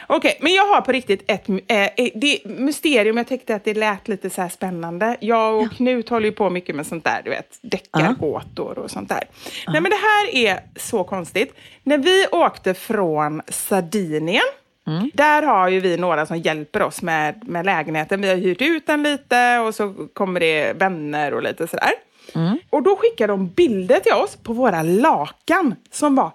[0.08, 3.18] Okej, okay, men jag har på riktigt ett äh, det mysterium.
[3.18, 5.18] Jag tyckte att det lät lite så här spännande.
[5.20, 5.70] Jag och ja.
[5.76, 9.24] Knut håller ju på mycket med sånt där, du vet, deckargåtor och sånt där.
[9.66, 9.72] Ja.
[9.72, 11.56] Nej, men det här är så konstigt.
[11.84, 14.44] När vi åkte från Sardinien
[14.88, 15.12] Mm.
[15.14, 18.22] Där har ju vi några som hjälper oss med, med lägenheten.
[18.22, 21.92] Vi har hyrt ut den lite och så kommer det vänner och lite sådär.
[22.36, 22.58] Mm.
[22.70, 26.32] Och då skickar de bilder till oss på våra lakan som var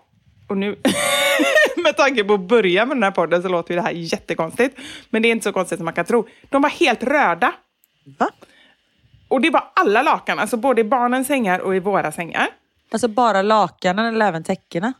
[0.48, 0.76] och nu,
[1.76, 4.78] med tanke på att börja med den här podden så låter ju det här jättekonstigt.
[5.10, 6.26] Men det är inte så konstigt som man kan tro.
[6.48, 7.52] De var helt röda.
[8.18, 8.28] Va?
[9.28, 12.48] Och det var alla lakan, alltså både i barnens sängar och i våra sängar.
[12.92, 14.92] Alltså bara lakanen eller även täckena?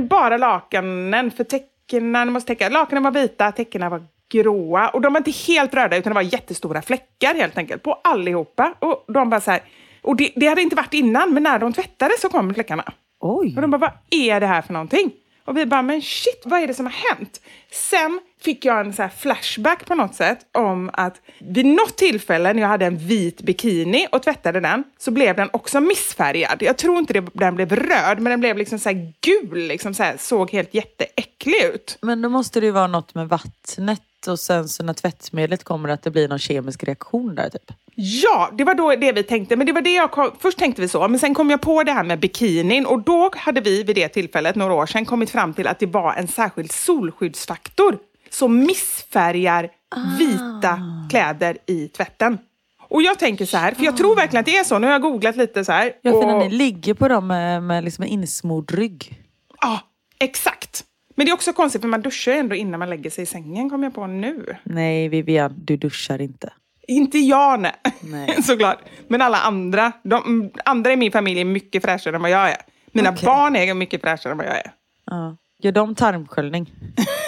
[0.00, 2.68] Bara lakanen, för täckena, måste täcka.
[2.68, 4.88] Lakanen var vita, täckena var gråa.
[4.88, 8.74] Och de var inte helt röda, utan det var jättestora fläckar helt enkelt på allihopa.
[8.78, 9.62] Och de bara så här,
[10.08, 12.84] och det, det hade inte varit innan, men när de tvättade så kom fläckarna.
[13.20, 13.52] Oj.
[13.56, 15.12] Och de bara, vad är det här för någonting?
[15.44, 17.40] Och vi bara, men shit, vad är det som har hänt?
[17.70, 22.62] Sen fick jag en så flashback på något sätt om att vid något tillfälle när
[22.62, 26.62] jag hade en vit bikini och tvättade den så blev den också missfärgad.
[26.62, 28.90] Jag tror inte det, den blev röd, men den blev liksom så
[29.20, 31.98] gul, liksom så här, såg helt jätteäcklig ut.
[32.02, 35.88] Men då måste det ju vara något med vattnet och sen så när tvättmedlet kommer
[35.88, 37.72] att det blir någon kemisk reaktion där typ.
[38.00, 39.56] Ja, det var då det vi tänkte.
[39.56, 41.82] Men det var det jag kom, först tänkte vi så, men sen kom jag på
[41.82, 45.30] det här med bikinin och då hade vi vid det tillfället, några år sedan, kommit
[45.30, 47.98] fram till att det var en särskild solskyddsfaktor
[48.30, 49.98] som missfärgar ah.
[50.18, 50.80] vita
[51.10, 52.38] kläder i tvätten.
[52.88, 54.78] Och jag tänker så här, för jag tror verkligen att det är så.
[54.78, 55.92] Nu har jag googlat lite så här.
[56.02, 56.26] Ja, för och...
[56.26, 59.22] när ni ligger på dem med, med liksom en insmord rygg.
[59.60, 59.80] Ja,
[60.18, 60.84] exakt.
[61.14, 63.26] Men det är också konstigt för man duschar ju ändå innan man lägger sig i
[63.26, 64.56] sängen, kommer jag på nu.
[64.62, 66.52] Nej, Vivian, du duschar inte.
[66.88, 67.72] Inte jag, nej.
[68.00, 68.42] nej.
[68.42, 68.78] Såklart.
[69.08, 69.92] Men alla andra.
[70.02, 72.56] De, andra i min familj är mycket fräschare än vad jag är.
[72.92, 73.26] Mina okay.
[73.26, 74.72] barn är mycket fräschare än vad jag är.
[75.06, 75.36] Ja.
[75.62, 76.72] Gör de tarmsköljning?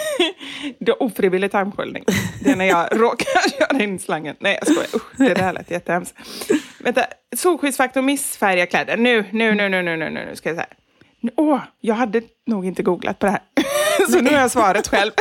[0.79, 2.03] det är ofrivillig tarmsköljning.
[2.43, 4.35] Det är när jag råkar köra in slangen.
[4.39, 4.95] Nej, jag skojar.
[4.95, 6.15] Usch, det där lät jättehemskt.
[6.79, 7.05] Vänta,
[7.35, 8.97] solskyddsfaktor missfärgar kläder.
[8.97, 10.67] Nu, nu, nu, nu, nu, nu, nu ska jag säga.
[11.35, 13.41] Åh, jag hade nog inte googlat på det här.
[14.09, 15.11] Så nu har jag svaret själv.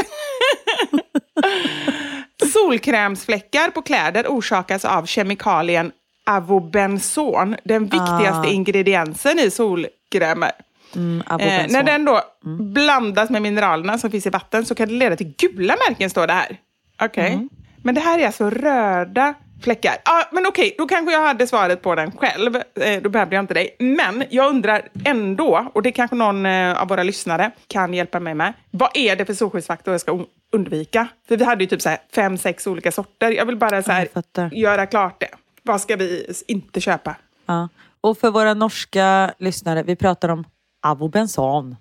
[2.52, 5.92] Solkrämsfläckar på kläder orsakas av kemikalien
[6.26, 8.50] avobenson, den viktigaste ah.
[8.50, 10.52] ingrediensen i solkrämer.
[10.96, 12.72] Mm, eh, när den då mm.
[12.72, 16.26] blandas med mineralerna som finns i vatten så kan det leda till gula märken, står
[16.26, 16.56] det här.
[17.02, 17.06] Okej.
[17.06, 17.32] Okay.
[17.32, 17.48] Mm.
[17.82, 19.96] Men det här är alltså röda fläckar.
[20.04, 22.56] Ja, men okej, då kanske jag hade svaret på den själv.
[22.56, 23.76] Eh, då behövde jag inte dig.
[23.78, 28.34] Men jag undrar ändå, och det kanske någon eh, av våra lyssnare kan hjälpa mig
[28.34, 28.52] med.
[28.70, 31.08] Vad är det för solskyddsfaktor jag ska undvika?
[31.28, 33.30] För vi hade ju typ så fem, sex olika sorter.
[33.30, 34.08] Jag vill bara så här,
[34.52, 35.30] göra klart det.
[35.62, 37.16] Vad ska vi inte köpa?
[37.46, 37.68] Ja.
[38.00, 40.44] Och för våra norska lyssnare, vi pratar om
[40.82, 41.76] avobensan.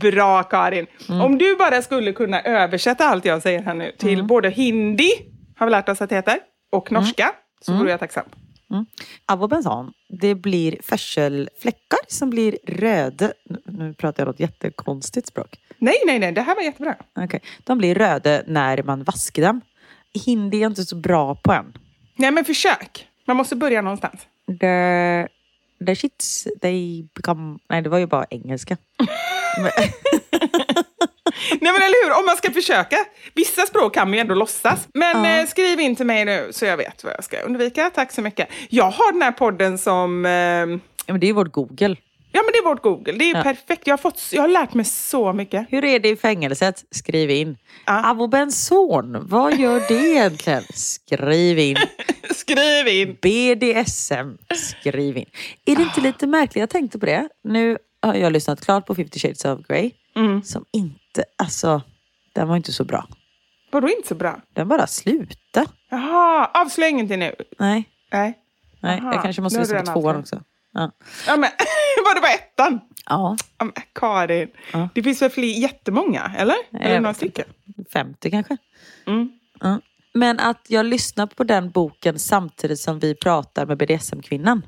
[0.00, 0.86] Bra Karin!
[1.08, 1.20] Mm.
[1.20, 4.26] Om du bara skulle kunna översätta allt jag säger här nu till mm.
[4.26, 5.10] både hindi,
[5.56, 6.38] har vi lärt oss att det heter,
[6.72, 7.02] och mm.
[7.02, 8.24] norska, så vore jag tacksam.
[8.70, 8.86] Mm.
[9.26, 13.32] Avobensan, det blir färselfläckar som blir röda.
[13.66, 15.58] Nu pratar jag något jättekonstigt språk.
[15.78, 16.96] Nej, nej, nej, det här var jättebra.
[17.24, 17.40] Okay.
[17.64, 19.60] De blir röda när man vaskar dem.
[20.26, 21.72] Hindi är inte så bra på än.
[22.16, 23.06] Nej, men försök.
[23.26, 24.26] Man måste börja någonstans.
[24.60, 25.26] The,
[25.86, 27.58] the shits, they become...
[27.68, 28.76] Nej, det var ju bara engelska.
[31.60, 32.96] Nej men eller hur, om man ska försöka.
[33.34, 34.88] Vissa språk kan man ju ändå låtsas.
[34.94, 35.40] Men ja.
[35.40, 37.90] eh, skriv in till mig nu så jag vet vad jag ska undvika.
[37.94, 38.48] Tack så mycket.
[38.68, 40.26] Jag har den här podden som...
[40.26, 40.30] Eh...
[40.30, 41.96] Ja, men det är vårt Google.
[42.32, 43.12] Ja men det är vårt Google.
[43.12, 43.42] Det är ja.
[43.42, 43.86] perfekt.
[43.86, 45.66] Jag har, fått, jag har lärt mig så mycket.
[45.70, 46.84] Hur är det i fängelset?
[46.90, 47.56] Skriv in.
[47.86, 48.10] Ja.
[48.10, 50.62] Avobenson, vad gör det egentligen?
[50.74, 51.76] Skriv in.
[52.34, 53.18] Skriv in.
[53.22, 55.26] BDSM, skriv in.
[55.64, 56.60] Är det inte lite märkligt?
[56.60, 57.28] Jag tänkte på det.
[57.44, 59.90] Nu har jag lyssnat klart på 50 shades of Grey.
[60.16, 60.42] Mm.
[60.42, 61.82] Som inte, alltså,
[62.34, 63.08] den var inte så bra.
[63.72, 64.40] Vadå inte så bra?
[64.52, 65.66] Den bara slutade.
[65.90, 67.34] Jaha, avslöja ingenting nu.
[67.58, 67.88] Nej.
[68.12, 68.38] Nej.
[68.80, 70.42] Nej, jag kanske måste lyssna på tvåan också.
[70.72, 70.92] Ja.
[71.26, 71.50] ja men,
[72.04, 72.80] var det bara ettan?
[73.06, 73.36] Ja.
[73.58, 74.88] ja men, Karin, ja.
[74.94, 76.56] det finns väl fler, jättemånga, eller?
[76.70, 77.44] Nej, eller några stycken?
[77.92, 78.56] 50 kanske.
[79.06, 79.32] Mm.
[79.60, 79.80] Ja.
[80.12, 84.62] Men att jag lyssnar på den boken samtidigt som vi pratar med BDSM-kvinnan.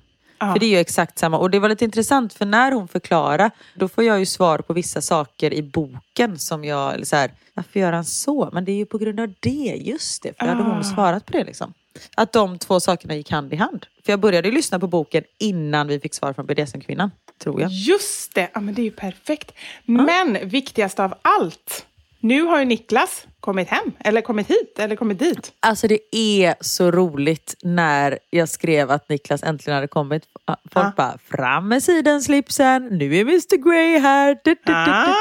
[0.52, 1.38] För det är ju exakt samma.
[1.38, 4.72] Och det var lite intressant för när hon förklarar, då får jag ju svar på
[4.72, 8.50] vissa saker i boken som jag, eller så här, varför gör han så?
[8.52, 10.38] Men det är ju på grund av det, just det.
[10.38, 10.82] För då hade hon ah.
[10.82, 11.74] svarat på det liksom.
[12.16, 13.86] Att de två sakerna gick hand i hand.
[14.04, 17.10] För jag började ju lyssna på boken innan vi fick svar från BDSM-kvinnan,
[17.42, 17.70] tror jag.
[17.70, 19.52] Just det, ja men det är ju perfekt.
[19.84, 21.86] Men viktigast av allt,
[22.22, 25.52] nu har ju Niklas kommit hem, eller kommit hit, eller kommit dit.
[25.60, 30.22] Alltså det är så roligt när jag skrev att Niklas äntligen hade kommit.
[30.46, 30.92] Folk ah.
[30.96, 34.38] bara, fram med sidenslipsen, nu är Mr Grey här.
[34.44, 35.14] Du, du, ah.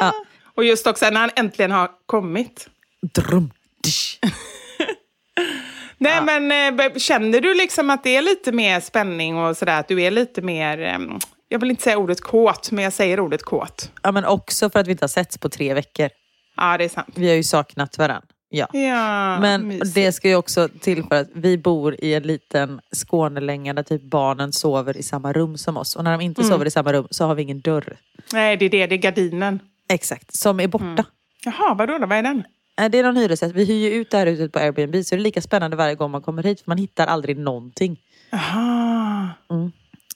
[0.00, 0.12] ja.
[0.54, 2.68] Och just också när han äntligen har kommit.
[3.14, 3.50] Drum,
[5.98, 6.38] Nej ja.
[6.38, 9.80] men eh, känner du liksom att det är lite mer spänning och sådär?
[9.80, 10.98] Att du är lite mer,
[11.52, 13.90] jag vill inte säga ordet kåt, men jag säger ordet kåt.
[14.02, 16.08] Ja men också för att vi inte har setts på tre veckor.
[16.56, 17.08] Ja det är sant.
[17.14, 18.28] Vi har ju saknat varandra.
[18.48, 18.66] Ja.
[18.72, 19.94] ja men mysigt.
[19.94, 24.52] det ska ju också tillföra att vi bor i en liten Skånelänga där typ barnen
[24.52, 25.96] sover i samma rum som oss.
[25.96, 26.52] Och när de inte mm.
[26.52, 27.96] sover i samma rum så har vi ingen dörr.
[28.32, 29.60] Nej det är det, det är gardinen.
[29.88, 30.84] Exakt, som är borta.
[30.84, 31.04] Mm.
[31.44, 32.06] Jaha, vadå då?
[32.06, 32.44] Vad är den?
[32.90, 33.54] Det är någon hyresgäst.
[33.54, 35.94] Vi hyr ju ut det här huset på Airbnb så det är lika spännande varje
[35.94, 38.00] gång man kommer hit för man hittar aldrig någonting.
[38.32, 39.28] Aha.
[39.50, 39.72] Mm.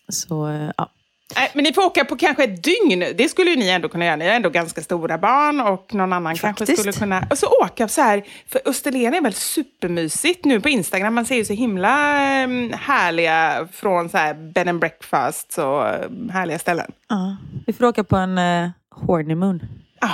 [0.08, 0.90] Så, eh, ja.
[1.36, 3.04] Nej, men ni får åka på kanske ett dygn.
[3.16, 4.16] Det skulle ju ni ändå kunna göra.
[4.16, 6.58] Ni har ändå ganska stora barn och någon annan Faktiskt.
[6.58, 7.26] kanske skulle kunna...
[7.30, 11.14] Och så åka så här, för Österlen är väl supermysigt nu på Instagram.
[11.14, 16.28] Man ser ju så himla ehm, härliga från så här bed and breakfast och ehm,
[16.28, 16.92] härliga ställen.
[17.08, 19.62] Ja, vi får åka på en uh, horny moon.
[20.00, 20.08] Ja,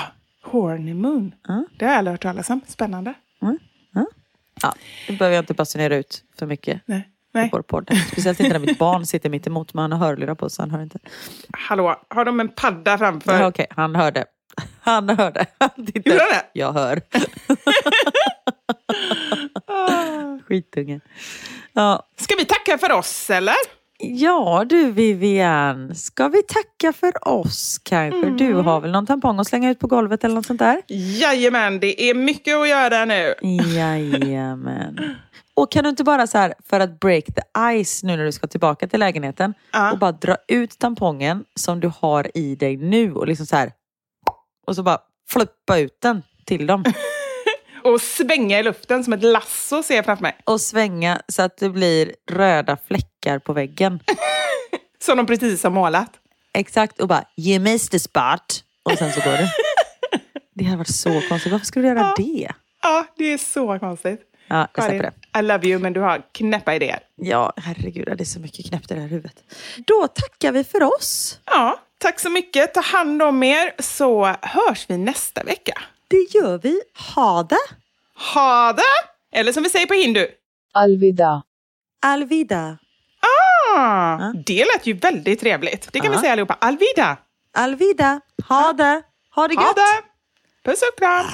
[0.52, 1.34] ah, moon.
[1.50, 1.60] Uh.
[1.78, 2.60] Det har jag aldrig hört talas om.
[2.66, 3.14] Spännande.
[3.42, 3.52] Uh.
[4.62, 4.74] Ja,
[5.06, 6.80] det behöver jag inte basunera ut för mycket.
[6.86, 7.08] Nej.
[7.32, 7.48] Nej.
[7.52, 7.90] Vår podd.
[8.12, 10.70] Speciellt inte när mitt barn sitter mitt emot men han har hörlurar på så han
[10.70, 10.98] hör inte.
[11.50, 13.32] Hallå, har de en padda framför?
[13.32, 13.66] Ja, Okej, okay.
[13.76, 14.24] han hörde.
[14.80, 15.46] Han hörde.
[15.58, 16.46] Han Gjorde han det?
[16.52, 17.00] Jag hör.
[20.48, 21.00] Skitunge.
[21.72, 22.08] Ja.
[22.16, 23.79] Ska vi tacka för oss eller?
[24.02, 28.18] Ja du Vivian, ska vi tacka för oss kanske?
[28.18, 28.36] Mm.
[28.36, 30.82] Du har väl någon tampong att slänga ut på golvet eller något sånt där?
[30.88, 33.34] Jajamän, det är mycket att göra nu.
[33.76, 35.16] Jajamän.
[35.54, 38.32] Och kan du inte bara så här, för att break the ice nu när du
[38.32, 39.92] ska tillbaka till lägenheten uh.
[39.92, 43.72] och bara dra ut tampongen som du har i dig nu och liksom så här
[44.66, 44.98] och så bara
[45.30, 46.84] flippa ut den till dem.
[47.82, 50.36] och svänga i luften som ett lasso ser jag framför mig.
[50.44, 54.00] Och svänga så att det blir röda fläckar på väggen.
[54.98, 56.10] som de precis har målat.
[56.54, 57.24] Exakt, och bara
[57.60, 58.64] missed the spot.
[58.82, 59.52] Och sen så går det.
[60.54, 61.52] det hade varit så konstigt.
[61.52, 62.14] Varför skulle du göra ja.
[62.16, 62.52] det?
[62.82, 64.20] Ja, det är så konstigt.
[64.48, 65.38] Ja, jag Karin, det.
[65.38, 67.00] I love you, men du har knäppa idéer.
[67.16, 69.42] Ja, herregud, det är så mycket knäppt i det här huvudet.
[69.86, 71.40] Då tackar vi för oss.
[71.44, 72.74] Ja, tack så mycket.
[72.74, 75.82] Ta hand om er, så hörs vi nästa vecka.
[76.10, 76.80] Det gör vi.
[77.14, 77.56] Ha det!
[78.34, 79.38] Ha det!
[79.38, 80.26] Eller som vi säger på hindu.
[80.72, 81.42] Alvida.
[82.02, 82.78] Alvida.
[83.20, 84.32] Ah, ja.
[84.46, 85.92] Det lät ju väldigt trevligt.
[85.92, 86.16] Det kan ja.
[86.16, 86.56] vi säga allihopa.
[86.60, 87.16] Alvida.
[87.54, 88.20] Alvida.
[88.48, 89.02] Ha det.
[89.34, 89.64] Ha det gött.
[89.64, 90.02] Ha det.
[90.64, 91.26] Puss och kram.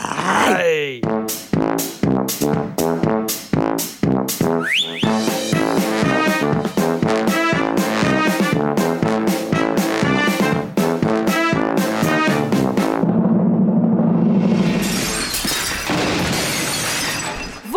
[0.46, 1.02] Hej.